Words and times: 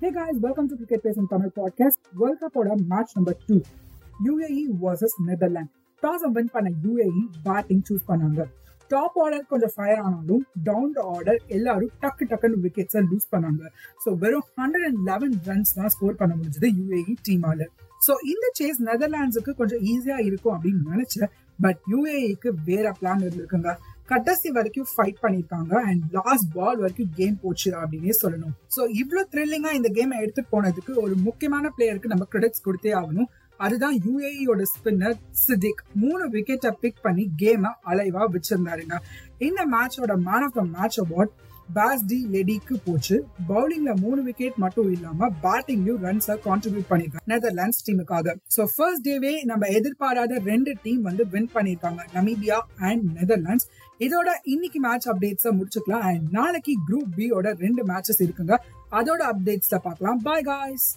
Hey 0.00 0.12
guys, 0.12 0.36
welcome 0.42 0.66
to 0.70 0.76
Cricket 0.80 1.00
Pace 1.04 1.16
Tamil 1.16 1.30
Tamil 1.30 1.50
podcast. 1.56 1.96
World 2.18 2.36
Cup 2.42 2.56
order 2.60 2.74
match 2.90 3.12
number 3.16 3.32
2. 3.46 3.56
UAE 4.32 4.60
versus 4.82 5.14
toss 6.02 6.26
win 6.36 6.50
பண்ண 6.52 6.68
UAE 6.84 7.22
batting 7.46 7.82
choose 7.88 8.04
பண்ணாங்க. 8.10 8.44
Top 8.90 9.16
order 9.22 9.42
கொஞ்சம் 9.52 9.72
fire 9.74 10.02
ஆனாலும் 10.04 10.44
down 10.68 10.94
order 11.14 11.40
எல்லாரும் 11.56 11.90
டக்கு 12.04 12.28
டக்குன்னு 12.32 12.60
விக்கெட்ஸை 12.66 13.02
lose 13.10 13.28
பண்ணாங்க. 13.34 13.62
ஸோ 14.04 14.14
வெறும் 14.22 14.46
ஹண்ட்ரட் 14.60 14.86
அண்ட் 14.90 15.02
லெவன் 15.10 15.34
ரன்ஸ் 15.48 15.74
தான் 15.78 15.92
ஸ்கோர் 15.96 16.16
பண்ண 16.22 16.32
முடிஞ்சது 16.38 16.70
யூஏஇ 16.78 17.16
டீமால 17.28 17.68
ஸோ 18.06 18.14
இந்த 18.32 18.46
சேஸ் 18.60 18.80
நெதர்லாண்ட்ஸுக்கு 18.90 19.54
கொஞ்சம் 19.62 19.82
ஈஸியாக 19.94 20.26
இருக்கும் 20.28 20.54
அப்படின்னு 20.56 20.82
நினச்சேன். 20.94 21.32
பட் 21.64 21.80
யூஏஇக்கு 21.92 22.50
வேற 22.70 22.86
பிளான் 23.00 23.22
இருந்திருக்குங்க 23.24 23.72
கடைசி 24.12 24.48
வரைக்கும் 24.56 24.88
ஃபைட் 24.90 25.18
பண்ணியிருக்காங்க 25.24 25.72
அண்ட் 25.88 26.04
லாஸ்ட் 26.18 26.48
பால் 26.54 26.78
வரைக்கும் 26.82 27.10
கேம் 27.18 27.34
போச்சு 27.42 27.70
அப்படின்னே 27.80 28.14
சொல்லணும். 28.22 28.54
ஸோ 28.76 28.80
இவ்வளோ 29.00 29.22
த்ரில்லிங்காக 29.32 29.78
இந்த 29.78 29.90
கேமை 29.96 30.20
எடுத்துட்டு 30.22 30.52
போனதுக்கு 30.54 30.92
ஒரு 31.04 31.14
முக்கியமான 31.26 31.72
பிளேயருக்கு 31.76 32.12
நம்ம 32.12 32.26
கிரெடிட்ஸ் 32.32 32.64
கொடுத்தே 32.66 32.92
ஆகணும். 33.00 33.28
அதுதான் 33.60 33.96
யூஏஇயோட 34.06 34.62
ஸ்பின்னர் 34.72 35.16
சிதிக் 35.44 35.82
மூணு 36.02 36.24
விக்கெட்டை 36.34 36.70
பிக் 36.82 37.04
பண்ணி 37.06 37.24
கேமை 37.42 37.72
அலைவா 37.90 38.24
வச்சிருந்தாருங்க. 38.36 38.96
இந்த 39.48 39.60
மேட்சோட 39.74 40.16
man 40.28 40.46
of 40.48 40.58
the 40.60 40.64
match 40.76 40.98
award 41.04 41.34
Bas 41.76 42.04
de 42.10 42.18
லெடிக்கு 42.32 42.74
போச்சு. 42.84 43.16
பவுலிங்ல 43.48 43.90
மூணு 44.04 44.20
விக்கெட் 44.28 44.56
மட்டும் 44.64 44.90
இல்லாம 44.92 45.28
பேட்டிங்லயும் 45.42 46.00
ரன்ஸை 46.06 46.36
கான்ட்ரிபியூட் 46.46 46.88
பண்ணிருக்காங்க. 46.92 47.24
நெதர்லாண்ட்ஸ் 47.32 47.82
டீமுக்காக 47.86 48.34
சோ 48.56 48.64
ஃபர்ஸ்ட் 48.74 49.04
டேவே 49.08 49.32
நம்ம 49.50 49.66
எதிர்பாராத 49.78 50.38
ரெண்டு 50.50 50.74
டீம் 50.82 51.02
வந்து 51.08 51.26
வின் 51.34 51.50
பண்ணிருக்காங்க. 51.56 52.00
நமீபியா 52.18 52.58
அண்ட் 52.90 53.04
நெதர்லாண்ட்ஸ் 53.18 53.68
இதோட 54.06 54.28
இன்னைக்கு 54.54 54.80
மேட்ச் 54.86 55.08
அப்டேட்ஸை 55.08 55.52
முடிச்சுக்கலாம். 55.58 56.06
அண்ட் 56.10 56.26
நாளைக்கு 56.38 56.74
குரூப் 56.88 57.12
பி 57.16 57.28
ஓட 57.38 57.52
ரெண்டு 57.64 57.84
மேட்சஸ் 57.90 58.22
இருக்குங்க. 58.26 58.56
அதோட 59.00 59.20
அப்டேட்ஸை 59.32 59.80
பார்க்கலாம். 59.88 60.20
Bye 60.28 60.46
guys 60.50 60.88